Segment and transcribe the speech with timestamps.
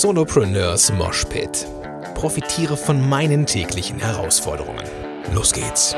[0.00, 1.66] Solopreneurs Moshpit.
[2.14, 4.82] Profitiere von meinen täglichen Herausforderungen.
[5.34, 5.94] Los geht's.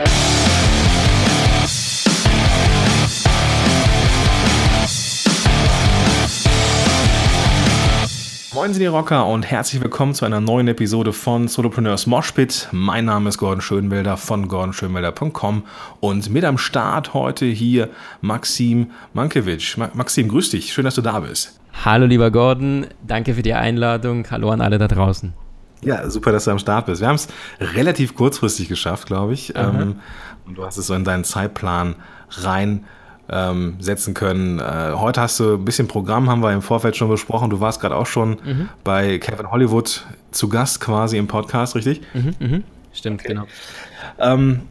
[8.52, 12.66] Moin Sie die Rocker und herzlich willkommen zu einer neuen Episode von Solopreneurs Moshpit.
[12.72, 15.62] Mein Name ist Gordon Schönwelder von gordonschönwelder.com
[16.00, 17.90] und mit am Start heute hier
[18.20, 19.76] Maxim Mankiewicz.
[19.76, 21.60] Ma Maxim, grüß dich, schön, dass du da bist.
[21.82, 24.26] Hallo lieber Gordon, danke für die Einladung.
[24.30, 25.32] Hallo an alle da draußen.
[25.82, 27.00] Ja, super, dass du am Start bist.
[27.00, 27.28] Wir haben es
[27.60, 29.54] relativ kurzfristig geschafft, glaube ich.
[29.54, 29.96] Ähm,
[30.46, 31.96] und du hast es so in deinen Zeitplan
[32.30, 32.84] rein
[33.28, 34.60] ähm, setzen können.
[34.60, 37.50] Äh, heute hast du ein bisschen Programm, haben wir im Vorfeld schon besprochen.
[37.50, 38.68] Du warst gerade auch schon mhm.
[38.82, 42.02] bei Kevin Hollywood zu Gast quasi im Podcast, richtig?
[42.14, 42.60] Mhm, mh.
[42.92, 43.28] Stimmt, okay.
[43.28, 43.46] genau.
[44.18, 44.62] Ähm,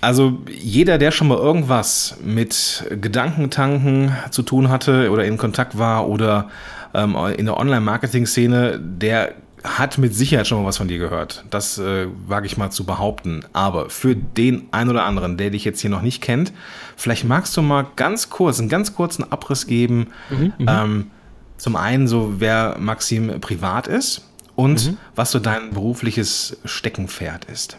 [0.00, 6.08] also jeder, der schon mal irgendwas mit Gedankentanken zu tun hatte oder in Kontakt war
[6.08, 6.50] oder
[6.94, 9.34] ähm, in der Online-Marketing-Szene, der
[9.64, 11.44] hat mit Sicherheit schon mal was von dir gehört.
[11.50, 13.44] Das äh, wage ich mal zu behaupten.
[13.52, 16.52] Aber für den einen oder anderen, der dich jetzt hier noch nicht kennt,
[16.96, 20.08] vielleicht magst du mal ganz kurz, einen ganz kurzen Abriss geben.
[20.30, 20.66] Mhm, mhm.
[20.68, 21.10] ähm,
[21.56, 24.22] zum einen so, wer Maxim privat ist
[24.54, 24.96] und mhm.
[25.16, 27.78] was so dein berufliches Steckenpferd ist.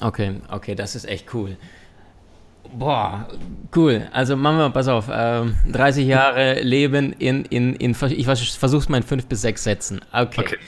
[0.00, 1.56] Okay, okay, das ist echt cool.
[2.76, 3.26] Boah,
[3.74, 4.08] cool.
[4.12, 8.88] Also machen wir, pass auf, äh, 30 Jahre Leben in, in, in ich versuche es
[8.88, 10.00] mal in fünf bis sechs Sätzen.
[10.12, 10.40] Okay.
[10.40, 10.58] okay.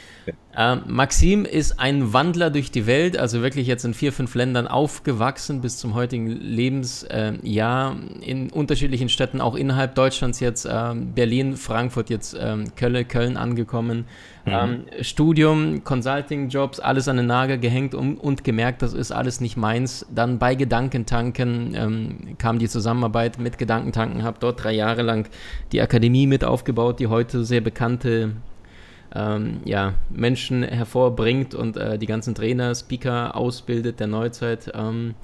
[0.56, 4.66] Äh, Maxim ist ein Wandler durch die Welt, also wirklich jetzt in vier, fünf Ländern
[4.66, 11.56] aufgewachsen bis zum heutigen Lebensjahr, äh, in unterschiedlichen Städten, auch innerhalb Deutschlands jetzt, äh, Berlin,
[11.56, 14.06] Frankfurt, jetzt ähm, Köln, Köln angekommen.
[14.44, 14.52] Mhm.
[14.52, 19.56] Ähm, Studium, Consulting-Jobs, alles an den Nagel gehängt und, und, gemerkt, das ist alles nicht
[19.56, 20.06] meins.
[20.14, 25.28] Dann bei Gedankentanken ähm, kam die Zusammenarbeit mit Gedankentanken, habe dort drei Jahre lang
[25.72, 28.32] die Akademie mit aufgebaut, die heute sehr bekannte
[29.14, 34.70] ähm, ja, Menschen hervorbringt und äh, die ganzen Trainer, Speaker ausbildet der Neuzeit.
[34.74, 35.14] Ähm,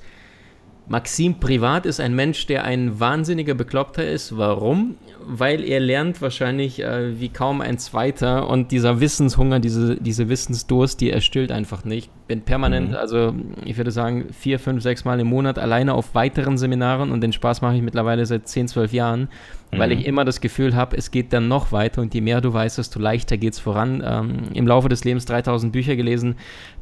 [0.89, 4.37] Maxim privat ist ein Mensch, der ein wahnsinniger Bekloppter ist.
[4.37, 4.95] Warum?
[5.27, 11.01] Weil er lernt wahrscheinlich äh, wie kaum ein Zweiter und dieser Wissenshunger, diese, diese Wissensdurst,
[11.01, 12.11] die erstillt einfach nicht.
[12.29, 12.97] Bin permanent, mhm.
[12.97, 17.21] also ich würde sagen, vier, fünf, sechs Mal im Monat alleine auf weiteren Seminaren und
[17.21, 19.29] den Spaß mache ich mittlerweile seit zehn, zwölf Jahren,
[19.73, 19.79] mhm.
[19.79, 22.53] weil ich immer das Gefühl habe, es geht dann noch weiter und je mehr du
[22.53, 24.05] weißt, desto leichter geht es voran.
[24.07, 26.37] Ähm, Im Laufe des Lebens 3000 Bücher gelesen,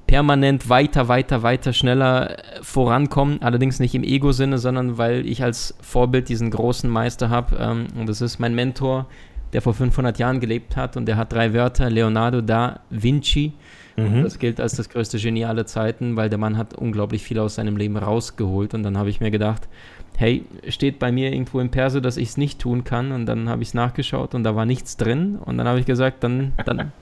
[0.07, 3.43] permanent weiter, weiter, weiter, schneller äh, vorankommen.
[3.43, 7.57] Allerdings nicht im Ego-Sinne, sondern weil ich als Vorbild diesen großen Meister habe.
[7.57, 9.07] Ähm, und das ist mein Mentor,
[9.53, 10.97] der vor 500 Jahren gelebt hat.
[10.97, 13.53] Und der hat drei Wörter: Leonardo da Vinci.
[13.97, 14.25] Mhm.
[14.25, 17.55] Das gilt als das größte Genie aller Zeiten, weil der Mann hat unglaublich viel aus
[17.55, 18.75] seinem Leben rausgeholt.
[18.75, 19.69] Und dann habe ich mir gedacht,
[20.17, 23.13] hey, steht bei mir irgendwo im Perso, dass ich es nicht tun kann.
[23.13, 25.37] Und dann habe ich es nachgeschaut und da war nichts drin.
[25.37, 26.93] Und dann habe ich gesagt, dann, dann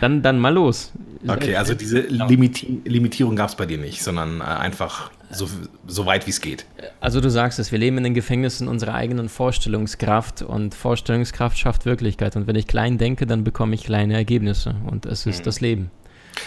[0.00, 0.92] dann, dann mal los.
[1.28, 5.48] Okay, also diese Limiti Limitierung gab es bei dir nicht, sondern äh, einfach so,
[5.86, 6.66] so weit wie es geht.
[7.00, 11.84] Also du sagst es, wir leben in den Gefängnissen unserer eigenen Vorstellungskraft und Vorstellungskraft schafft
[11.84, 12.36] Wirklichkeit.
[12.36, 15.44] Und wenn ich klein denke, dann bekomme ich kleine Ergebnisse und es ist hm.
[15.44, 15.90] das Leben.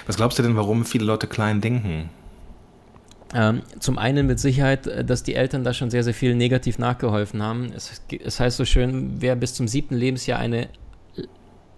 [0.05, 2.09] Was glaubst du denn, warum viele Leute klein denken?
[3.33, 6.79] Ähm, zum einen mit Sicherheit, äh, dass die Eltern da schon sehr, sehr viel negativ
[6.79, 7.71] nachgeholfen haben.
[7.75, 10.67] Es, es heißt so schön, wer bis zum siebten Lebensjahr eine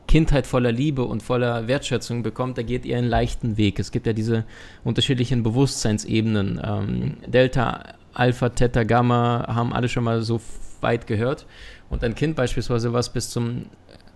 [0.08, 3.80] Kindheit voller Liebe und voller Wertschätzung bekommt, da geht ihr einen leichten Weg.
[3.80, 4.44] Es gibt ja diese
[4.84, 6.62] unterschiedlichen Bewusstseinsebenen.
[6.64, 10.42] Ähm, Delta, Alpha, Theta, Gamma haben alle schon mal so
[10.82, 11.46] weit gehört.
[11.90, 13.66] Und ein Kind beispielsweise, was bis zum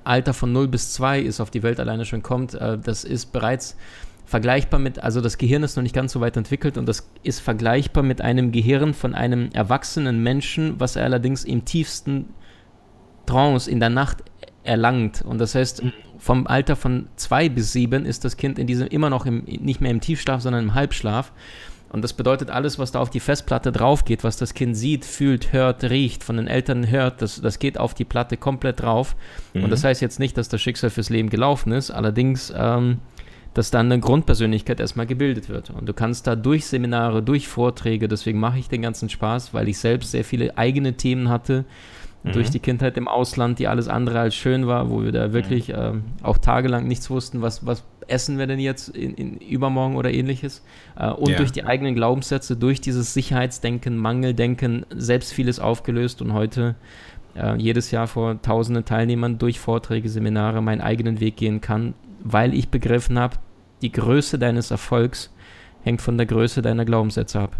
[0.03, 3.31] Alter von 0 bis 2 ist, auf die Welt alleine schon kommt, äh, das ist
[3.31, 3.75] bereits
[4.25, 7.39] vergleichbar mit, also das Gehirn ist noch nicht ganz so weit entwickelt und das ist
[7.39, 12.33] vergleichbar mit einem Gehirn von einem erwachsenen Menschen, was er allerdings im tiefsten
[13.27, 14.23] Trance in der Nacht
[14.65, 15.21] erlangt.
[15.21, 15.83] Und das heißt,
[16.17, 19.81] vom Alter von zwei bis sieben ist das Kind in diesem immer noch im, nicht
[19.81, 21.31] mehr im Tiefschlaf, sondern im Halbschlaf.
[21.89, 25.05] Und das bedeutet, alles, was da auf die Festplatte drauf geht, was das Kind sieht,
[25.05, 29.15] fühlt, hört, riecht, von den Eltern hört, das, das geht auf die Platte komplett drauf.
[29.53, 29.65] Mhm.
[29.65, 32.97] Und das heißt jetzt nicht, dass das Schicksal fürs Leben gelaufen ist, allerdings, ähm,
[33.53, 35.69] dass dann eine Grundpersönlichkeit erstmal gebildet wird.
[35.69, 39.69] Und du kannst da durch Seminare, durch Vorträge, deswegen mache ich den ganzen Spaß, weil
[39.69, 41.63] ich selbst sehr viele eigene Themen hatte,
[42.25, 42.31] mhm.
[42.33, 45.69] durch die Kindheit im Ausland, die alles andere als schön war, wo wir da wirklich
[45.69, 45.75] mhm.
[45.77, 50.11] ähm, auch tagelang nichts wussten, was, was essen wir denn jetzt in, in übermorgen oder
[50.11, 50.63] ähnliches.
[50.97, 51.37] Äh, und ja.
[51.37, 56.75] durch die eigenen Glaubenssätze, durch dieses Sicherheitsdenken, Mangeldenken, selbst vieles aufgelöst und heute
[57.35, 61.93] äh, jedes Jahr vor tausenden Teilnehmern durch Vorträge, Seminare meinen eigenen Weg gehen kann,
[62.23, 63.37] weil ich begriffen habe,
[63.81, 65.33] die Größe deines Erfolgs
[65.83, 67.55] hängt von der Größe deiner Glaubenssätze ab.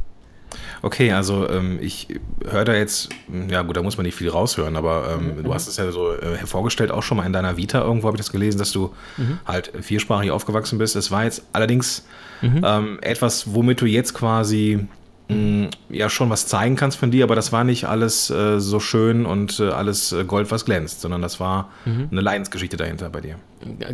[0.82, 2.08] Okay, also ähm, ich
[2.50, 3.10] höre da jetzt,
[3.50, 5.44] ja gut, da muss man nicht viel raushören, aber ähm, mhm.
[5.44, 8.18] du hast es ja so äh, hervorgestellt, auch schon mal in deiner Vita, irgendwo habe
[8.18, 9.40] ich das gelesen, dass du mhm.
[9.46, 10.96] halt viersprachig aufgewachsen bist.
[10.96, 12.06] Es war jetzt allerdings
[12.42, 12.62] mhm.
[12.64, 14.88] ähm, etwas, womit du jetzt quasi
[15.30, 18.60] mh, mm, ja schon was zeigen kannst von dir, aber das war nicht alles äh,
[18.60, 22.10] so schön und äh, alles äh, Gold, was glänzt, sondern das war mhm.
[22.12, 23.36] eine Leidensgeschichte dahinter bei dir.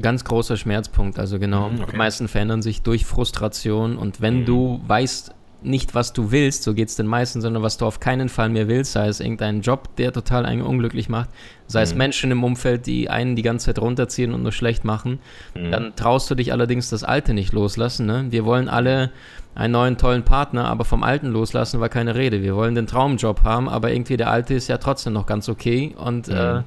[0.01, 1.69] Ganz großer Schmerzpunkt, also genau.
[1.69, 1.91] Mhm, okay.
[1.91, 4.45] Die meisten verändern sich durch Frustration und wenn mhm.
[4.45, 7.99] du weißt, nicht, was du willst, so geht es den meisten, sondern was du auf
[7.99, 11.29] keinen Fall mehr willst, sei es irgendein Job, der total einen unglücklich macht,
[11.67, 11.97] sei es mhm.
[11.99, 15.19] Menschen im Umfeld, die einen die ganze Zeit runterziehen und nur schlecht machen,
[15.55, 15.71] mhm.
[15.71, 18.05] dann traust du dich allerdings das Alte nicht loslassen.
[18.05, 18.25] Ne?
[18.29, 19.11] Wir wollen alle
[19.53, 22.41] einen neuen tollen Partner, aber vom Alten loslassen war keine Rede.
[22.41, 25.93] Wir wollen den Traumjob haben, aber irgendwie der Alte ist ja trotzdem noch ganz okay
[25.97, 26.35] und mhm.
[26.35, 26.61] äh,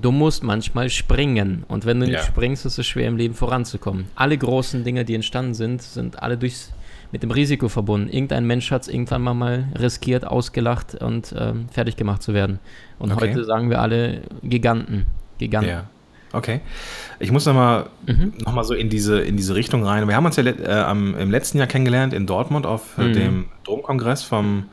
[0.00, 1.64] du musst manchmal springen.
[1.68, 2.22] Und wenn du nicht ja.
[2.22, 4.06] springst, ist es schwer im Leben voranzukommen.
[4.14, 6.72] Alle großen Dinge, die entstanden sind, sind alle durchs
[7.12, 8.08] mit dem Risiko verbunden.
[8.08, 12.58] Irgendein Mensch hat es irgendwann mal, mal riskiert, ausgelacht und ähm, fertig gemacht zu werden.
[12.98, 13.30] Und okay.
[13.30, 15.06] heute sagen wir alle Giganten.
[15.38, 15.70] Giganten.
[15.70, 15.84] Ja.
[16.32, 16.60] Okay.
[17.18, 18.34] Ich muss nochmal mhm.
[18.44, 20.06] noch so in diese, in diese Richtung rein.
[20.06, 23.12] Wir haben uns ja äh, am, im letzten Jahr kennengelernt in Dortmund auf äh, mhm.
[23.12, 24.66] dem Domkongress vom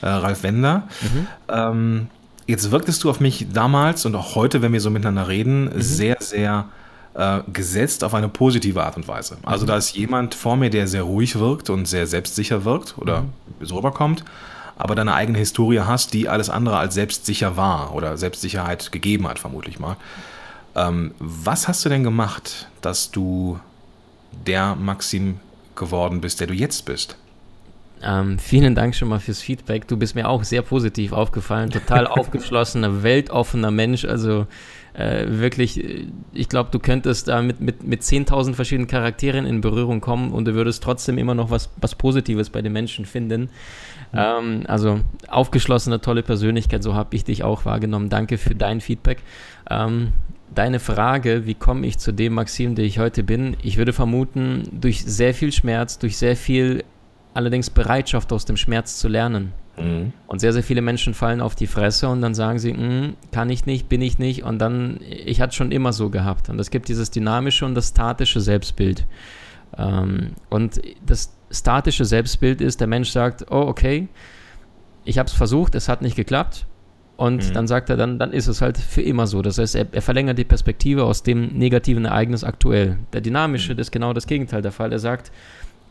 [0.00, 0.88] äh, Ralf Wender.
[1.00, 1.26] Mhm.
[1.48, 2.06] Ähm,
[2.46, 5.80] jetzt wirktest du auf mich damals und auch heute, wenn wir so miteinander reden, mhm.
[5.80, 6.66] sehr, sehr
[7.14, 9.36] äh, gesetzt auf eine positive Art und Weise.
[9.42, 9.68] Also mhm.
[9.68, 13.32] da ist jemand vor mir, der sehr ruhig wirkt und sehr selbstsicher wirkt oder mhm.
[13.60, 14.24] so rüberkommt,
[14.76, 19.38] aber deine eigene Historie hast, die alles andere als selbstsicher war oder Selbstsicherheit gegeben hat,
[19.38, 19.96] vermutlich mal.
[20.74, 23.60] Ähm, was hast du denn gemacht, dass du
[24.46, 25.38] der Maxim
[25.76, 27.16] geworden bist, der du jetzt bist?
[28.02, 29.86] Ähm, vielen Dank schon mal fürs Feedback.
[29.86, 31.70] Du bist mir auch sehr positiv aufgefallen.
[31.70, 34.04] Total aufgeschlossener, weltoffener Mensch.
[34.04, 34.46] Also
[34.94, 39.60] äh, wirklich, äh, ich glaube, du könntest da mit, mit, mit 10.000 verschiedenen Charakteren in
[39.60, 43.42] Berührung kommen und du würdest trotzdem immer noch was, was Positives bei den Menschen finden.
[44.12, 44.18] Mhm.
[44.18, 48.08] Ähm, also aufgeschlossene, tolle Persönlichkeit, so habe ich dich auch wahrgenommen.
[48.08, 49.22] Danke für dein Feedback.
[49.70, 50.12] Ähm,
[50.54, 53.56] deine Frage, wie komme ich zu dem Maxim, der ich heute bin?
[53.62, 56.84] Ich würde vermuten, durch sehr viel Schmerz, durch sehr viel
[57.34, 59.52] allerdings Bereitschaft aus dem Schmerz zu lernen.
[59.76, 60.12] Mhm.
[60.26, 63.50] Und sehr, sehr viele Menschen fallen auf die Fresse und dann sagen sie, hm, kann
[63.50, 64.44] ich nicht, bin ich nicht.
[64.44, 66.48] Und dann, ich hatte schon immer so gehabt.
[66.48, 69.06] Und es gibt dieses dynamische und das statische Selbstbild.
[69.76, 74.08] Ähm, und das statische Selbstbild ist, der Mensch sagt, oh, okay,
[75.04, 76.66] ich habe es versucht, es hat nicht geklappt.
[77.16, 77.52] Und mhm.
[77.52, 79.42] dann sagt er, dann, dann ist es halt für immer so.
[79.42, 82.98] Das heißt, er, er, verlängert die Perspektive aus dem negativen Ereignis aktuell.
[83.12, 83.78] Der dynamische mhm.
[83.78, 84.92] ist genau das Gegenteil der Fall.
[84.92, 85.30] Er sagt,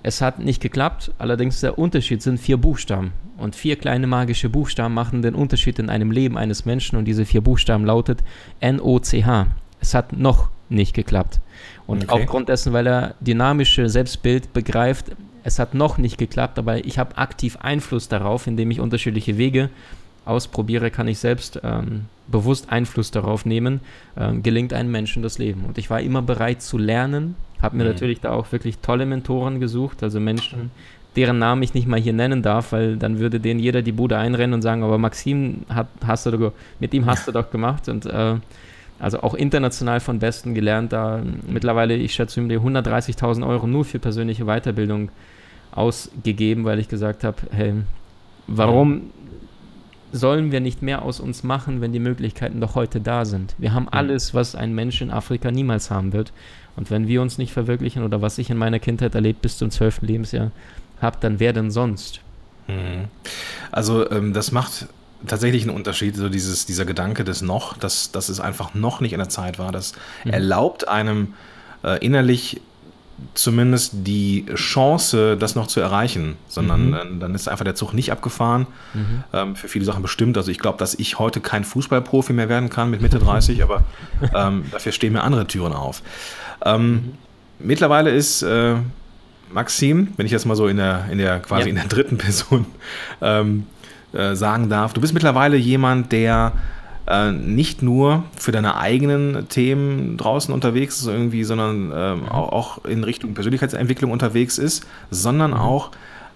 [0.04, 3.14] es hat nicht geklappt, allerdings der Unterschied sind vier Buchstaben.
[3.38, 6.98] Und vier kleine magische Buchstaben machen den Unterschied in einem Leben eines Menschen.
[6.98, 8.24] Und diese vier Buchstaben lautet
[8.60, 9.48] N-O-C-H.
[9.80, 11.40] Es hat noch nicht geklappt.
[11.88, 12.22] Und okay.
[12.24, 15.12] aufgrund dessen, weil er dynamische Selbstbild begreift,
[15.44, 19.70] es hat noch nicht geklappt, aber ich habe aktiv Einfluss darauf, indem ich unterschiedliche Wege
[20.24, 23.82] ausprobiere, kann ich selbst ähm, bewusst Einfluss darauf nehmen,
[24.16, 25.66] ähm, gelingt einem Menschen das Leben.
[25.66, 27.92] Und ich war immer bereit zu lernen, habe mir mhm.
[27.92, 30.72] natürlich da auch wirklich tolle Mentoren gesucht, also Menschen,
[31.16, 34.18] deren Namen ich nicht mal hier nennen darf, weil dann würde denen jeder die Bude
[34.18, 37.90] einrennen und sagen, aber Maxim, hat, hast du doch, mit ihm hast du doch gemacht
[37.90, 38.36] und äh,
[39.00, 43.84] also auch international von Besten gelernt, da mittlerweile, ich schätze, um die 130.000 Euro nur
[43.84, 45.10] für persönliche Weiterbildung
[45.72, 47.74] ausgegeben, weil ich gesagt habe, hey,
[48.48, 49.10] warum
[50.12, 53.56] sollen wir nicht mehr aus uns machen, wenn die Möglichkeiten doch heute da sind?
[53.58, 56.34] Wir haben alles, was ein Mensch in Afrika niemals haben wird.
[56.76, 59.72] Und wenn wir uns nicht verwirklichen oder was ich in meiner Kindheit erlebt bis zum
[59.72, 60.52] zwölften Lebensjahr
[61.02, 62.22] habe, dann wer denn sonst?
[62.68, 63.06] Mhm.
[63.72, 64.88] Also ähm, das macht
[65.28, 69.14] tatsächlich einen Unterschied, so dieses, dieser Gedanke des noch, dass, dass es einfach noch nicht
[69.14, 69.72] in der Zeit war.
[69.72, 69.94] Das
[70.24, 70.32] mhm.
[70.32, 71.34] erlaubt einem
[71.84, 72.62] äh, innerlich
[73.34, 76.92] zumindest die Chance, das noch zu erreichen, sondern mhm.
[76.92, 78.68] dann, dann, ist einfach der Zug nicht abgefahren.
[78.94, 79.24] Mhm.
[79.34, 80.38] Ähm, für viele Sachen bestimmt.
[80.38, 83.84] Also ich glaube, dass ich heute kein Fußballprofi mehr werden kann mit Mitte 30, aber
[84.36, 86.02] ähm, dafür stehen mir andere Türen auf.
[86.66, 87.14] Ähm, mhm.
[87.60, 88.76] Mittlerweile ist äh,
[89.52, 91.70] Maxim, wenn ich jetzt mal so in der, in der quasi ja.
[91.70, 92.66] in der dritten Person
[93.22, 93.66] ähm,
[94.14, 96.54] äh, sagen darf, du bist mittlerweile jemand, der
[97.08, 102.30] äh, nicht nur für deine eigenen Themen draußen unterwegs ist, irgendwie, sondern ähm, mhm.
[102.30, 105.58] auch, auch, in Richtung Persönlichkeitsentwicklung unterwegs ist, sondern mhm.
[105.58, 105.92] auch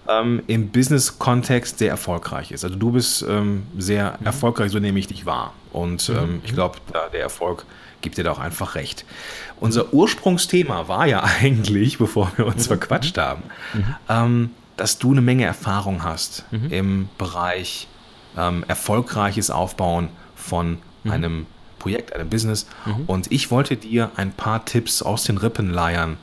[0.08, 2.64] ähm, im Business-Kontext sehr erfolgreich ist.
[2.64, 4.26] Also du bist ähm, sehr mhm.
[4.26, 5.52] erfolgreich, so nehme ich dich wahr.
[5.72, 6.16] Und mhm.
[6.16, 6.78] ähm, ich glaube,
[7.12, 7.64] der Erfolg
[8.00, 9.04] gibt dir da auch einfach recht.
[9.60, 12.78] Unser Ursprungsthema war ja eigentlich, bevor wir uns mhm.
[12.78, 13.44] verquatscht haben,
[14.08, 17.88] ähm, dass du eine Menge Erfahrung hast im Bereich
[18.36, 20.10] ähm, erfolgreiches Aufbauen
[20.46, 21.10] von mhm.
[21.10, 21.46] einem
[21.78, 22.66] Projekt, einem Business.
[22.84, 23.04] Mhm.
[23.06, 26.16] Und ich wollte dir ein paar Tipps aus den Rippen leiern,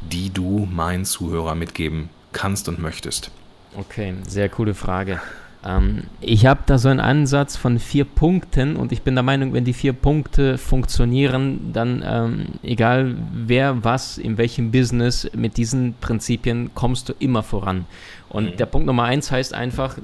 [0.00, 3.30] die du meinen Zuhörer mitgeben kannst und möchtest.
[3.76, 5.20] Okay, sehr coole Frage.
[5.64, 9.52] Ähm, ich habe da so einen Ansatz von vier Punkten und ich bin der Meinung,
[9.52, 15.94] wenn die vier Punkte funktionieren, dann ähm, egal wer was in welchem Business mit diesen
[16.00, 17.86] Prinzipien kommst du immer voran.
[18.28, 18.56] Und mhm.
[18.56, 19.96] der Punkt Nummer eins heißt einfach,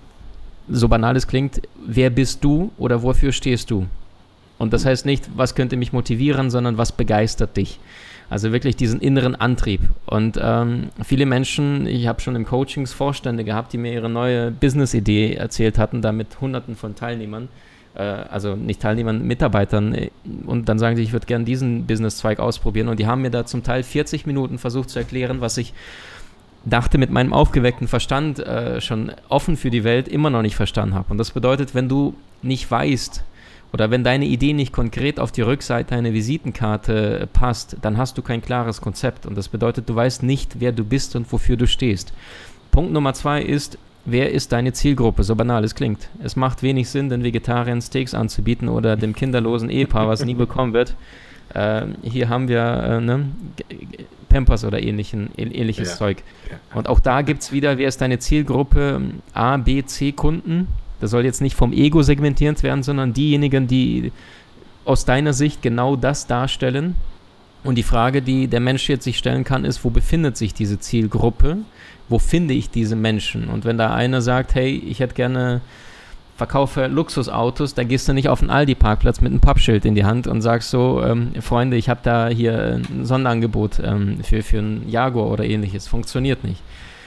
[0.68, 3.86] so banal es klingt, wer bist du oder wofür stehst du?
[4.58, 7.80] Und das heißt nicht, was könnte mich motivieren, sondern was begeistert dich.
[8.30, 9.82] Also wirklich diesen inneren Antrieb.
[10.06, 14.50] Und ähm, viele Menschen, ich habe schon im Coachings Vorstände gehabt, die mir ihre neue
[14.50, 17.48] Business-Idee erzählt hatten, da mit hunderten von Teilnehmern,
[17.94, 19.94] äh, also nicht Teilnehmern, Mitarbeitern.
[19.94, 20.10] Äh,
[20.46, 22.88] und dann sagen sie, ich würde gerne diesen Business-Zweig ausprobieren.
[22.88, 25.74] Und die haben mir da zum Teil 40 Minuten versucht zu erklären, was ich
[26.64, 30.94] dachte mit meinem aufgeweckten Verstand äh, schon offen für die Welt immer noch nicht verstanden
[30.94, 31.10] habe.
[31.10, 33.24] Und das bedeutet, wenn du nicht weißt,
[33.74, 38.22] oder wenn deine Idee nicht konkret auf die Rückseite einer Visitenkarte passt, dann hast du
[38.22, 39.26] kein klares Konzept.
[39.26, 42.12] Und das bedeutet, du weißt nicht, wer du bist und wofür du stehst.
[42.70, 45.24] Punkt Nummer zwei ist, wer ist deine Zielgruppe?
[45.24, 46.08] So banal es klingt.
[46.22, 50.72] Es macht wenig Sinn, den Vegetariern Steaks anzubieten oder dem kinderlosen Ehepaar, was nie bekommen
[50.72, 50.94] wird.
[51.54, 53.28] Äh, hier haben wir äh, ne,
[54.28, 55.96] Pampers oder ähnlichen, ähnliches ja.
[55.96, 56.22] Zeug.
[56.74, 59.00] Und auch da gibt es wieder, wer ist deine Zielgruppe?
[59.32, 60.68] A, B, C Kunden
[61.04, 64.10] das soll jetzt nicht vom Ego segmentiert werden, sondern diejenigen, die
[64.86, 66.96] aus deiner Sicht genau das darstellen.
[67.62, 70.78] Und die Frage, die der Mensch jetzt sich stellen kann, ist, wo befindet sich diese
[70.78, 71.58] Zielgruppe?
[72.08, 73.48] Wo finde ich diese Menschen?
[73.48, 75.60] Und wenn da einer sagt, hey, ich hätte gerne
[76.36, 80.26] verkaufe Luxusautos, da gehst du nicht auf den Aldi-Parkplatz mit einem Pappschild in die Hand
[80.26, 84.88] und sagst so, ähm, Freunde, ich habe da hier ein Sonderangebot ähm, für, für einen
[84.88, 85.86] Jaguar oder ähnliches.
[85.86, 86.60] Funktioniert nicht.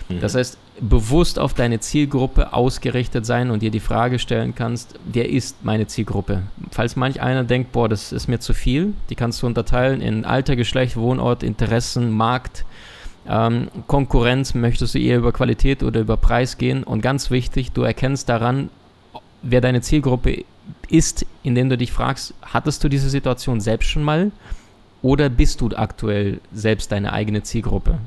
[0.07, 0.21] Mhm.
[0.21, 5.29] Das heißt, bewusst auf deine Zielgruppe ausgerichtet sein und dir die Frage stellen kannst, wer
[5.29, 6.43] ist meine Zielgruppe?
[6.71, 10.23] Falls manch einer denkt, boah, das ist mir zu viel, die kannst du unterteilen in
[10.23, 12.63] Alter, Geschlecht, Wohnort, Interessen, Markt,
[13.27, 16.83] ähm, Konkurrenz, möchtest du eher über Qualität oder über Preis gehen?
[16.83, 18.69] Und ganz wichtig, du erkennst daran,
[19.49, 20.43] wer deine Zielgruppe
[20.89, 24.31] ist, indem du dich fragst, hattest du diese Situation selbst schon mal
[25.01, 27.99] oder bist du aktuell selbst deine eigene Zielgruppe?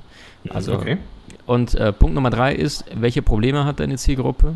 [0.50, 0.98] Also okay.
[1.46, 4.54] Und äh, Punkt Nummer drei ist, welche Probleme hat deine Zielgruppe?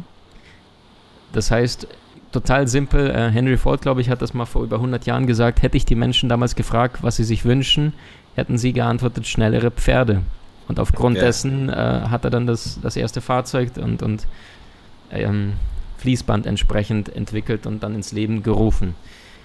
[1.33, 1.89] Das heißt,
[2.33, 5.63] total simpel, äh, Henry Ford, glaube ich, hat das mal vor über 100 Jahren gesagt,
[5.63, 7.95] hätte ich die Menschen damals gefragt, was sie sich wünschen,
[8.35, 10.23] hätten sie geantwortet, schnellere Pferde.
[10.69, 11.25] Und aufgrund ja.
[11.25, 14.27] dessen äh, hat er dann das, das erste Fahrzeug und, und
[15.11, 15.55] ähm,
[16.05, 18.95] Fließband entsprechend entwickelt und dann ins Leben gerufen.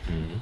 [0.09, 0.41] Mhm.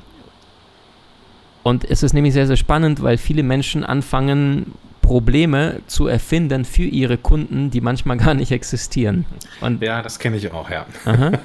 [1.62, 6.86] Und es ist nämlich sehr, sehr spannend, weil viele Menschen anfangen, Probleme zu erfinden für
[6.86, 9.26] ihre Kunden, die manchmal gar nicht existieren.
[9.62, 10.88] Und ja, das kenne ich auch, ja.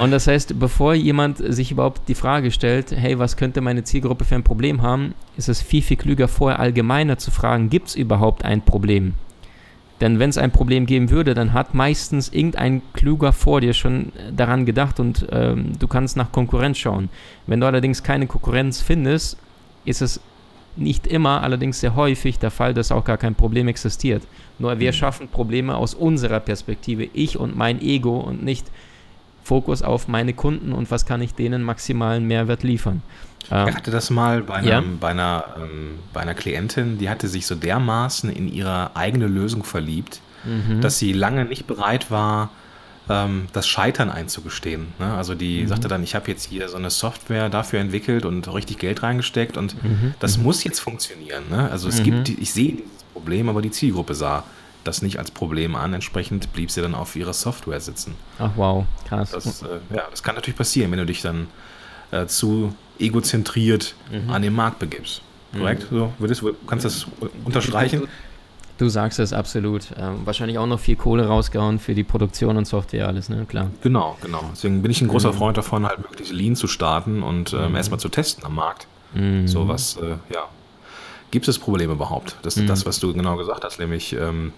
[0.00, 4.24] Und das heißt, bevor jemand sich überhaupt die Frage stellt, hey, was könnte meine Zielgruppe
[4.24, 7.96] für ein Problem haben, ist es viel, viel klüger, vorher allgemeiner zu fragen, gibt es
[7.96, 9.14] überhaupt ein Problem?
[10.00, 14.12] Denn wenn es ein Problem geben würde, dann hat meistens irgendein Kluger vor dir schon
[14.34, 17.10] daran gedacht und ähm, du kannst nach Konkurrenz schauen.
[17.46, 19.36] Wenn du allerdings keine Konkurrenz findest,
[19.84, 20.20] ist es
[20.76, 24.22] nicht immer, allerdings sehr häufig der Fall, dass auch gar kein Problem existiert.
[24.58, 24.96] Nur wir mhm.
[24.96, 28.66] schaffen Probleme aus unserer Perspektive, ich und mein Ego und nicht
[29.42, 33.02] Fokus auf meine Kunden und was kann ich denen maximalen Mehrwert liefern.
[33.44, 34.82] Ich ähm, hatte das mal bei, einem, ja?
[35.00, 39.64] bei, einer, ähm, bei einer Klientin, die hatte sich so dermaßen in ihre eigene Lösung
[39.64, 40.80] verliebt, mhm.
[40.80, 42.50] dass sie lange nicht bereit war,
[43.08, 44.88] ähm, das Scheitern einzugestehen.
[44.98, 45.12] Ne?
[45.14, 45.68] Also die mhm.
[45.68, 49.56] sagte dann, ich habe jetzt hier so eine Software dafür entwickelt und richtig Geld reingesteckt
[49.56, 50.14] und mhm.
[50.20, 50.44] das mhm.
[50.44, 51.44] muss jetzt funktionieren.
[51.50, 51.70] Ne?
[51.70, 52.36] Also es gibt, mhm.
[52.40, 54.44] ich sehe dieses Problem, aber die Zielgruppe sah
[54.90, 55.94] das nicht als Problem an.
[55.94, 58.14] Entsprechend blieb sie dann auf ihrer Software sitzen.
[58.38, 59.30] Ach wow, krass.
[59.30, 61.46] Das, äh, ja, das kann natürlich passieren, wenn du dich dann
[62.10, 64.30] äh, zu egozentriert mhm.
[64.30, 65.22] an den Markt begibst.
[65.52, 65.90] Korrekt?
[65.90, 65.98] Mhm.
[65.98, 67.06] So, würdest, kannst du das
[67.44, 68.08] unterstreichen?
[68.78, 69.88] Du sagst es absolut.
[69.98, 73.44] Ähm, wahrscheinlich auch noch viel Kohle rausgehauen für die Produktion und Software, alles, ne?
[73.46, 73.70] Klar.
[73.82, 74.42] Genau, genau.
[74.52, 75.36] Deswegen bin ich ein großer mhm.
[75.36, 77.76] Freund davon, halt möglichst Lean zu starten und ähm, mhm.
[77.76, 78.86] erstmal zu testen am Markt.
[79.12, 79.46] Mhm.
[79.46, 80.48] So was, äh, ja.
[81.30, 82.36] Gibt es Probleme überhaupt?
[82.42, 82.68] Das ist mhm.
[82.68, 84.52] das, was du genau gesagt hast, nämlich ähm,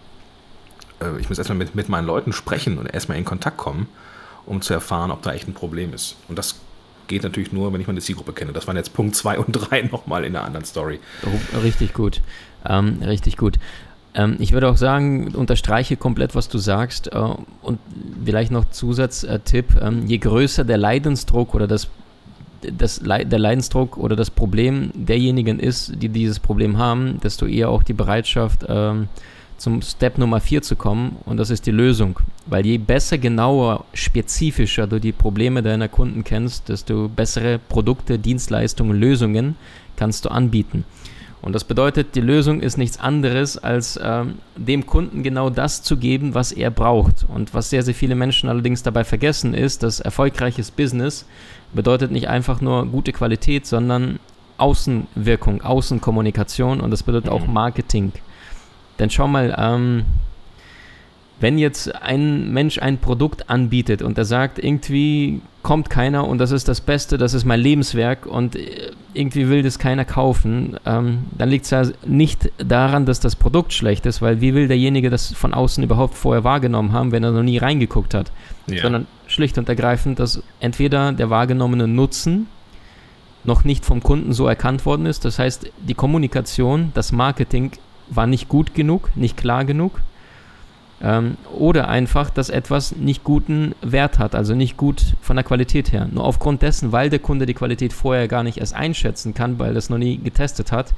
[1.02, 3.88] äh, ich muss erstmal mit, mit meinen Leuten sprechen und erstmal in Kontakt kommen,
[4.46, 6.16] um zu erfahren, ob da echt ein Problem ist.
[6.28, 6.56] Und das
[7.08, 8.52] geht natürlich nur, wenn ich meine Zielgruppe kenne.
[8.52, 11.00] Das waren jetzt Punkt 2 und 3 nochmal in der anderen Story.
[11.24, 12.20] Oh, richtig gut.
[12.64, 13.58] Ähm, richtig gut.
[14.14, 17.12] Ähm, ich würde auch sagen, unterstreiche komplett, was du sagst.
[17.12, 17.18] Äh,
[17.62, 17.78] und
[18.24, 21.88] vielleicht noch Zusatztipp: ähm, Je größer der Leidensdruck oder das,
[22.62, 27.82] das der Leidensdruck oder das Problem derjenigen ist, die dieses Problem haben, desto eher auch
[27.82, 29.08] die Bereitschaft, ähm,
[29.62, 31.16] zum Step Nummer 4 zu kommen.
[31.24, 32.18] Und das ist die Lösung.
[32.46, 38.98] Weil je besser, genauer, spezifischer du die Probleme deiner Kunden kennst, desto bessere Produkte, Dienstleistungen,
[38.98, 39.54] Lösungen
[39.96, 40.84] kannst du anbieten.
[41.42, 45.96] Und das bedeutet, die Lösung ist nichts anderes, als ähm, dem Kunden genau das zu
[45.96, 47.24] geben, was er braucht.
[47.28, 51.24] Und was sehr, sehr viele Menschen allerdings dabei vergessen, ist, dass erfolgreiches Business
[51.72, 54.18] bedeutet nicht einfach nur gute Qualität, sondern
[54.58, 57.52] Außenwirkung, Außenkommunikation und das bedeutet auch mhm.
[57.52, 58.12] Marketing.
[59.02, 60.04] Denn schau mal, ähm,
[61.40, 66.52] wenn jetzt ein Mensch ein Produkt anbietet und er sagt, irgendwie kommt keiner und das
[66.52, 71.24] ist das Beste, das ist mein Lebenswerk und äh, irgendwie will das keiner kaufen, ähm,
[71.36, 75.10] dann liegt es ja nicht daran, dass das Produkt schlecht ist, weil wie will derjenige
[75.10, 78.30] das von außen überhaupt vorher wahrgenommen haben, wenn er noch nie reingeguckt hat,
[78.68, 78.82] ja.
[78.82, 82.46] sondern schlicht und ergreifend, dass entweder der wahrgenommene Nutzen
[83.42, 87.72] noch nicht vom Kunden so erkannt worden ist, das heißt, die Kommunikation, das Marketing
[88.08, 90.00] war nicht gut genug, nicht klar genug
[91.02, 95.92] ähm, oder einfach, dass etwas nicht guten Wert hat, also nicht gut von der Qualität
[95.92, 96.08] her.
[96.10, 99.72] Nur aufgrund dessen, weil der Kunde die Qualität vorher gar nicht erst einschätzen kann, weil
[99.72, 100.94] er es noch nie getestet hat,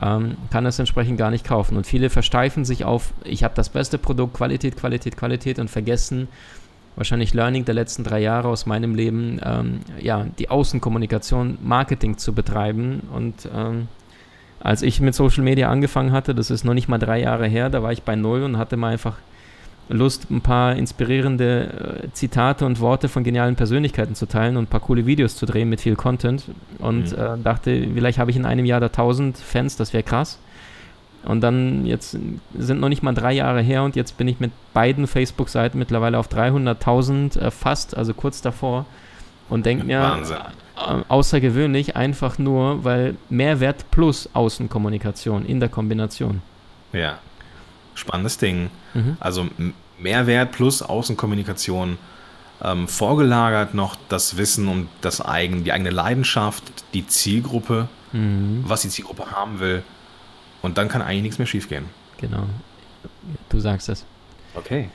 [0.00, 1.76] ähm, kann er es entsprechend gar nicht kaufen.
[1.76, 6.28] Und viele versteifen sich auf, ich habe das beste Produkt, Qualität, Qualität, Qualität und vergessen,
[6.94, 12.32] wahrscheinlich Learning der letzten drei Jahre aus meinem Leben, ähm, ja, die Außenkommunikation, Marketing zu
[12.32, 13.02] betreiben.
[13.12, 13.88] Und ähm,
[14.60, 17.70] als ich mit Social Media angefangen hatte, das ist noch nicht mal drei Jahre her,
[17.70, 19.16] da war ich bei Null und hatte mal einfach
[19.88, 24.66] Lust, ein paar inspirierende äh, Zitate und Worte von genialen Persönlichkeiten zu teilen und ein
[24.66, 26.44] paar coole Videos zu drehen mit viel Content.
[26.78, 27.18] Und mhm.
[27.18, 30.38] äh, dachte, vielleicht habe ich in einem Jahr da 1000 Fans, das wäre krass.
[31.24, 32.16] Und dann jetzt
[32.56, 36.18] sind noch nicht mal drei Jahre her und jetzt bin ich mit beiden Facebook-Seiten mittlerweile
[36.18, 38.84] auf 300.000 äh, fast, also kurz davor.
[39.48, 40.67] Und denke mir, äh,
[41.08, 46.42] außergewöhnlich, einfach nur, weil Mehrwert plus Außenkommunikation in der Kombination.
[46.92, 47.18] Ja,
[47.94, 48.70] spannendes Ding.
[48.94, 49.16] Mhm.
[49.20, 49.48] Also
[49.98, 51.98] Mehrwert plus Außenkommunikation.
[52.60, 58.64] Ähm, vorgelagert noch das Wissen um das eigen, die eigene Leidenschaft, die Zielgruppe, mhm.
[58.66, 59.84] was die Zielgruppe haben will.
[60.60, 61.84] Und dann kann eigentlich nichts mehr schiefgehen.
[62.20, 62.44] Genau.
[63.48, 64.04] Du sagst es.
[64.54, 64.90] Okay.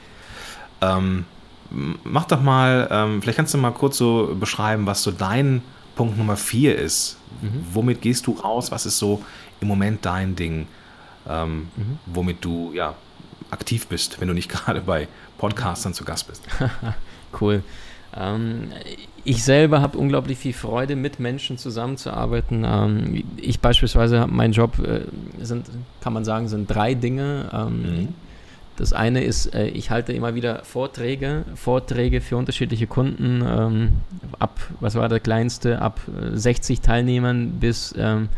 [0.81, 1.25] Ähm,
[2.03, 5.61] mach doch mal, ähm, vielleicht kannst du mal kurz so beschreiben, was so dein
[5.95, 7.17] Punkt Nummer vier ist.
[7.41, 7.65] Mhm.
[7.73, 8.71] Womit gehst du raus?
[8.71, 9.23] Was ist so
[9.59, 10.67] im Moment dein Ding?
[11.27, 11.99] ähm, mhm.
[12.05, 12.95] womit du ja
[13.51, 16.43] aktiv bist, wenn du nicht gerade bei Podcastern zu Gast bist.
[17.41, 17.63] cool.
[18.15, 18.69] Ähm,
[19.23, 22.63] ich selber habe unglaublich viel Freude, mit Menschen zusammenzuarbeiten.
[22.65, 25.01] Ähm, ich beispielsweise habe mein Job, äh,
[25.43, 25.67] sind,
[26.01, 27.49] kann man sagen, sind drei Dinge.
[27.53, 28.07] Ähm, mhm.
[28.75, 33.93] Das eine ist, äh, ich halte immer wieder Vorträge, Vorträge für unterschiedliche Kunden, ähm,
[34.39, 35.99] ab, was war der kleinste, ab
[36.33, 38.29] 60 äh, Teilnehmern bis ähm,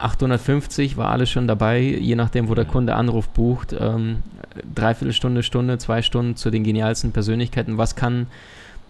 [0.00, 3.74] 850 war alles schon dabei, je nachdem, wo der Kunde Anruf bucht.
[3.78, 4.22] Ähm,
[4.74, 7.78] dreiviertel Stunde, Stunde, zwei Stunden zu den genialsten Persönlichkeiten.
[7.78, 8.26] Was kann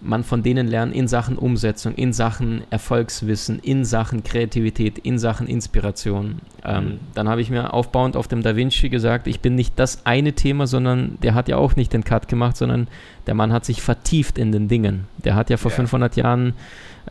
[0.00, 5.46] man von denen lernen in Sachen Umsetzung, in Sachen Erfolgswissen, in Sachen Kreativität, in Sachen
[5.46, 6.40] Inspiration.
[6.64, 7.00] Ähm, mhm.
[7.14, 10.32] Dann habe ich mir aufbauend auf dem Da Vinci gesagt, ich bin nicht das eine
[10.32, 12.88] Thema, sondern der hat ja auch nicht den Cut gemacht, sondern
[13.26, 15.06] der Mann hat sich vertieft in den Dingen.
[15.18, 15.76] Der hat ja vor ja.
[15.76, 16.54] 500 Jahren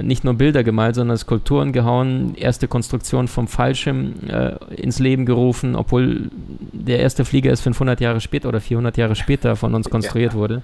[0.02, 5.75] nicht nur Bilder gemalt, sondern Skulpturen gehauen, erste Konstruktion vom Fallschirm äh, ins Leben gerufen,
[5.75, 6.30] obwohl
[6.71, 10.39] der erste Flieger erst 500 Jahre später oder 400 Jahre später von uns konstruiert ja.
[10.39, 10.62] wurde.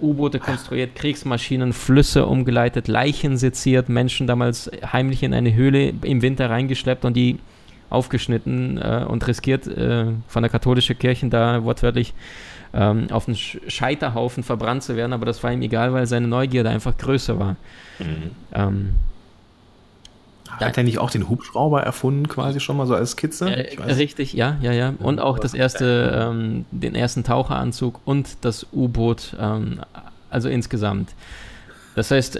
[0.00, 6.50] U-Boote konstruiert, Kriegsmaschinen, Flüsse umgeleitet, Leichen seziert, Menschen damals heimlich in eine Höhle im Winter
[6.50, 7.38] reingeschleppt und die
[7.90, 12.14] aufgeschnitten äh, und riskiert, äh, von der katholischen Kirche da wortwörtlich
[12.74, 16.68] ähm, auf einen Scheiterhaufen verbrannt zu werden, aber das war ihm egal, weil seine Neugierde
[16.68, 17.56] einfach größer war.
[17.98, 18.30] Mhm.
[18.54, 18.94] Ähm,
[20.66, 23.50] hat er nicht auch den Hubschrauber erfunden, quasi schon mal so als Skizze?
[23.50, 24.94] Äh, richtig, ja, ja, ja.
[24.98, 29.80] Und auch das erste, ähm, den ersten Taucheranzug und das U-Boot, ähm,
[30.30, 31.14] also insgesamt.
[31.94, 32.38] Das heißt,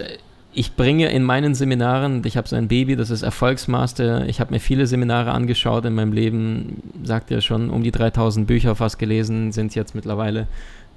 [0.51, 4.51] ich bringe in meinen Seminaren, ich habe so ein Baby, das ist Erfolgsmaster, ich habe
[4.53, 8.97] mir viele Seminare angeschaut in meinem Leben, sagt ja schon, um die 3000 Bücher fast
[8.97, 10.47] gelesen, sind jetzt mittlerweile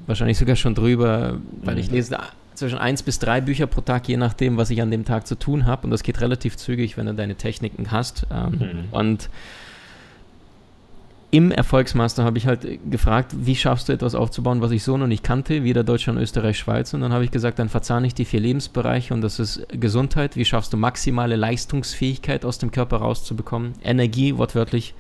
[0.07, 1.97] wahrscheinlich sogar schon drüber, weil ich mhm.
[1.97, 2.19] lese
[2.55, 5.37] zwischen eins bis drei Bücher pro Tag, je nachdem, was ich an dem Tag zu
[5.37, 8.85] tun habe und das geht relativ zügig, wenn du deine Techniken hast ähm, mhm.
[8.91, 9.29] und
[11.33, 15.07] im Erfolgsmaster habe ich halt gefragt, wie schaffst du etwas aufzubauen, was ich so noch
[15.07, 16.93] nicht kannte, wieder Deutschland, Österreich, Schweiz.
[16.93, 20.37] Und dann habe ich gesagt, dann verzahne ich die vier Lebensbereiche und das ist Gesundheit.
[20.37, 23.73] Wie schaffst du maximale Leistungsfähigkeit aus dem Körper rauszubekommen?
[23.83, 24.93] Energie, wortwörtlich,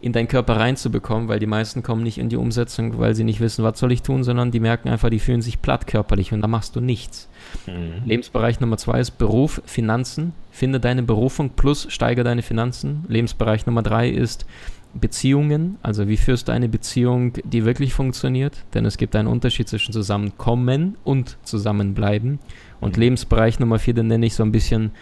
[0.00, 3.40] in deinen Körper reinzubekommen, weil die meisten kommen nicht in die Umsetzung, weil sie nicht
[3.40, 6.40] wissen, was soll ich tun, sondern die merken einfach, die fühlen sich platt körperlich und
[6.40, 7.28] da machst du nichts.
[7.66, 8.06] Mhm.
[8.06, 10.32] Lebensbereich Nummer zwei ist Beruf, Finanzen.
[10.52, 13.04] Finde deine Berufung plus steige deine Finanzen.
[13.08, 14.46] Lebensbereich Nummer drei ist
[14.94, 18.64] Beziehungen, also wie führst du eine Beziehung, die wirklich funktioniert?
[18.74, 22.38] Denn es gibt einen Unterschied zwischen zusammenkommen und zusammenbleiben.
[22.80, 23.02] Und mhm.
[23.02, 24.92] Lebensbereich Nummer vier, den nenne ich so ein bisschen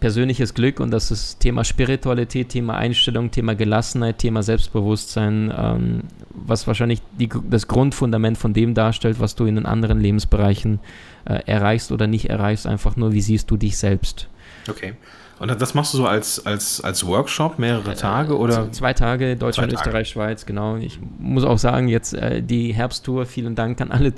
[0.00, 6.66] persönliches Glück und das ist Thema Spiritualität, Thema Einstellung, Thema Gelassenheit, Thema Selbstbewusstsein, ähm, was
[6.66, 10.80] wahrscheinlich die, das Grundfundament von dem darstellt, was du in den anderen Lebensbereichen
[11.24, 14.28] äh, erreichst oder nicht erreichst, einfach nur, wie siehst du dich selbst.
[14.68, 14.94] Okay.
[15.38, 18.72] Und das machst du so als, als, als Workshop, mehrere Tage oder?
[18.72, 19.88] Zwei Tage, Deutschland, Zwei Tage.
[19.88, 20.76] Österreich, Schweiz, genau.
[20.76, 24.12] Ich muss auch sagen, jetzt äh, die Herbsttour, vielen Dank an alle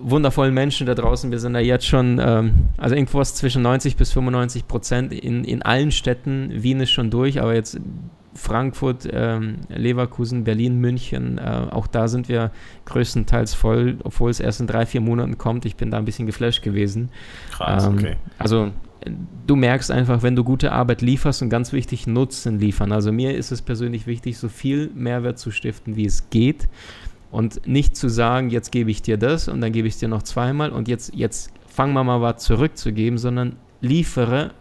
[0.00, 1.30] wundervollen Menschen da draußen.
[1.30, 5.62] Wir sind da jetzt schon, ähm, also irgendwas zwischen 90 bis 95 Prozent in, in
[5.62, 6.50] allen Städten.
[6.52, 7.78] Wien ist schon durch, aber jetzt
[8.34, 12.50] Frankfurt, ähm, Leverkusen, Berlin, München, äh, auch da sind wir
[12.84, 15.64] größtenteils voll, obwohl es erst in drei, vier Monaten kommt.
[15.66, 17.10] Ich bin da ein bisschen geflasht gewesen.
[17.52, 18.16] Krass, ähm, okay.
[18.38, 18.72] Also
[19.46, 22.92] du merkst einfach, wenn du gute Arbeit lieferst und ganz wichtig Nutzen liefern.
[22.92, 26.68] Also mir ist es persönlich wichtig, so viel Mehrwert zu stiften, wie es geht.
[27.34, 30.22] Und nicht zu sagen, jetzt gebe ich dir das und dann gebe ich dir noch
[30.22, 34.52] zweimal und jetzt, jetzt fangen wir mal was zurückzugeben, sondern liefere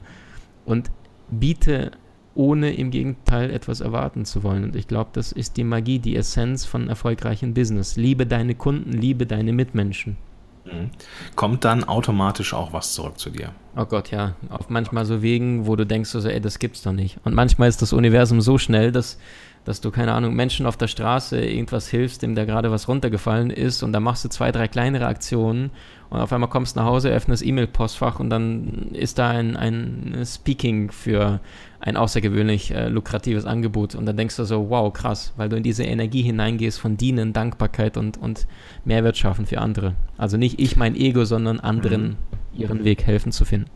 [0.65, 0.89] und
[1.29, 1.91] biete
[2.33, 4.63] ohne im Gegenteil etwas erwarten zu wollen.
[4.63, 7.95] Und ich glaube, das ist die Magie, die Essenz von erfolgreichem Business.
[7.95, 10.17] Liebe deine Kunden, liebe deine Mitmenschen.
[10.65, 10.89] Mhm.
[11.35, 13.51] Kommt dann automatisch auch was zurück zu dir?
[13.75, 14.35] Oh Gott, ja.
[14.49, 17.19] Auf manchmal so Wegen, wo du denkst, so, ey, das gibt's doch nicht.
[17.23, 19.19] Und manchmal ist das Universum so schnell, dass
[19.65, 23.49] dass du, keine Ahnung, Menschen auf der Straße irgendwas hilfst, dem da gerade was runtergefallen
[23.49, 25.71] ist und dann machst du zwei, drei kleinere Aktionen
[26.09, 30.23] und auf einmal kommst du nach Hause, öffnest E-Mail-Postfach und dann ist da ein, ein
[30.25, 31.39] Speaking für
[31.79, 35.63] ein außergewöhnlich äh, lukratives Angebot und dann denkst du so, wow, krass, weil du in
[35.63, 38.47] diese Energie hineingehst von Dienen, Dankbarkeit und, und
[38.85, 39.93] Mehrwert schaffen für andere.
[40.17, 42.61] Also nicht ich mein Ego, sondern anderen mhm.
[42.61, 43.69] ihren Weg helfen zu finden.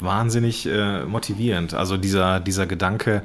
[0.00, 1.74] Wahnsinnig äh, motivierend.
[1.74, 3.22] Also dieser, dieser Gedanke,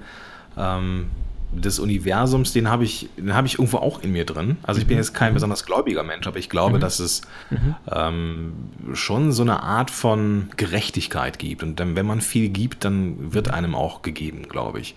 [0.57, 1.07] ähm,
[1.55, 4.57] des Universums, den habe ich, den habe ich irgendwo auch in mir drin.
[4.63, 5.01] Also ich bin mhm.
[5.01, 6.81] jetzt kein besonders gläubiger Mensch, aber ich glaube, mhm.
[6.81, 7.75] dass es mhm.
[7.91, 8.53] ähm,
[8.93, 11.63] schon so eine Art von Gerechtigkeit gibt.
[11.63, 14.95] Und dann, wenn man viel gibt, dann wird einem auch gegeben, glaube ich.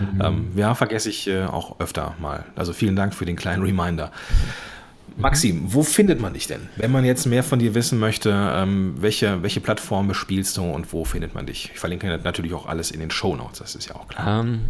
[0.00, 0.20] Mhm.
[0.22, 2.44] Ähm, ja, vergesse ich äh, auch öfter mal.
[2.56, 4.10] Also vielen Dank für den kleinen Reminder.
[5.16, 6.68] Maxim, wo findet man dich denn?
[6.76, 10.92] Wenn man jetzt mehr von dir wissen möchte, ähm, welche, welche Plattform bespielst du und
[10.92, 11.70] wo findet man dich?
[11.72, 14.40] Ich verlinke natürlich auch alles in den Show Notes, das ist ja auch klar.
[14.40, 14.60] Um, ähm,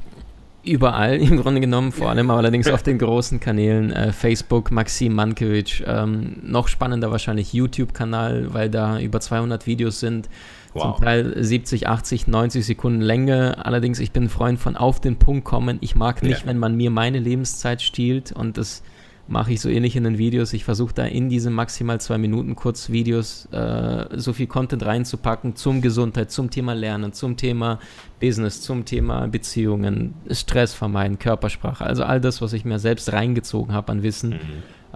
[0.66, 5.82] überall im Grunde genommen, vor allem allerdings auf den großen Kanälen, äh, Facebook, Maxim Mankiewicz,
[5.86, 10.28] ähm, noch spannender wahrscheinlich YouTube-Kanal, weil da über 200 Videos sind,
[10.72, 10.96] wow.
[10.96, 13.64] zum Teil 70, 80, 90 Sekunden Länge.
[13.64, 15.78] Allerdings, ich bin ein Freund von auf den Punkt kommen.
[15.80, 16.46] Ich mag nicht, ja.
[16.46, 18.82] wenn man mir meine Lebenszeit stiehlt und das
[19.26, 20.52] mache ich so ähnlich in den Videos.
[20.52, 25.80] Ich versuche da in diese maximal zwei Minuten Kurzvideos äh, so viel Content reinzupacken zum
[25.80, 27.78] Gesundheit, zum Thema Lernen, zum Thema
[28.20, 31.84] Business, zum Thema Beziehungen, Stress vermeiden, Körpersprache.
[31.84, 34.30] Also all das, was ich mir selbst reingezogen habe an Wissen.
[34.30, 34.38] Mhm.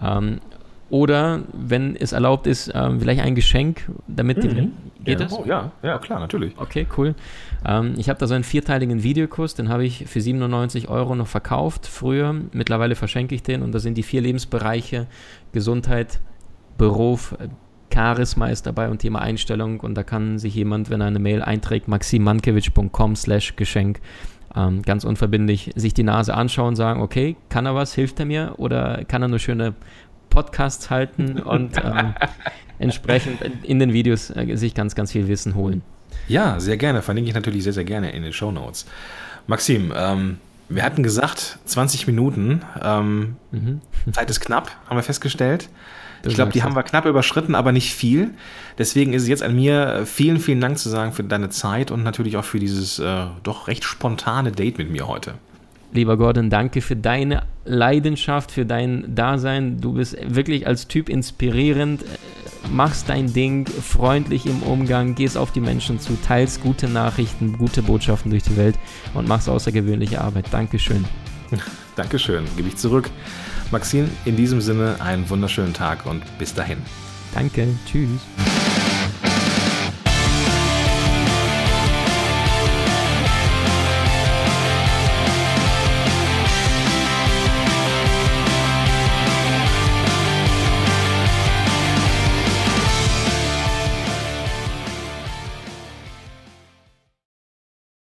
[0.00, 0.40] Ähm,
[0.90, 4.48] oder, wenn es erlaubt ist, ähm, vielleicht ein Geschenk, damit mhm.
[4.48, 5.26] die, geht ja.
[5.26, 5.32] das?
[5.32, 6.54] Oh, ja, ja, klar, natürlich.
[6.56, 7.14] Okay, cool.
[7.66, 11.26] Ähm, ich habe da so einen vierteiligen Videokurs, den habe ich für 97 Euro noch
[11.26, 12.34] verkauft früher.
[12.52, 15.06] Mittlerweile verschenke ich den und da sind die vier Lebensbereiche
[15.52, 16.20] Gesundheit,
[16.78, 17.36] Beruf,
[17.92, 21.42] Charisma ist dabei und Thema Einstellung und da kann sich jemand, wenn er eine Mail
[21.42, 24.00] einträgt, maximankiewicz.com slash Geschenk
[24.54, 28.26] ähm, ganz unverbindlich sich die Nase anschauen und sagen, okay, kann er was, hilft er
[28.26, 29.74] mir oder kann er nur schöne
[30.30, 32.14] Podcasts halten und ähm,
[32.78, 35.82] entsprechend in den Videos äh, sich ganz, ganz viel Wissen holen.
[36.28, 37.02] Ja, sehr gerne.
[37.02, 38.86] Verlinke ich natürlich sehr, sehr gerne in den Show Notes.
[39.46, 40.38] Maxim, ähm,
[40.68, 42.62] wir hatten gesagt, 20 Minuten.
[42.82, 43.80] Ähm, mhm.
[44.12, 45.68] Zeit ist knapp, haben wir festgestellt.
[46.24, 48.30] ich glaube, die haben wir knapp überschritten, aber nicht viel.
[48.76, 52.02] Deswegen ist es jetzt an mir, vielen, vielen Dank zu sagen für deine Zeit und
[52.02, 55.34] natürlich auch für dieses äh, doch recht spontane Date mit mir heute.
[55.92, 59.80] Lieber Gordon, danke für deine Leidenschaft, für dein Dasein.
[59.80, 62.04] Du bist wirklich als Typ inspirierend,
[62.70, 67.82] machst dein Ding, freundlich im Umgang, gehst auf die Menschen zu, teilst gute Nachrichten, gute
[67.82, 68.76] Botschaften durch die Welt
[69.14, 70.46] und machst außergewöhnliche Arbeit.
[70.50, 71.04] Dankeschön.
[71.96, 73.10] Dankeschön, gebe ich zurück.
[73.70, 76.78] Maxine, in diesem Sinne einen wunderschönen Tag und bis dahin.
[77.34, 78.08] Danke, tschüss.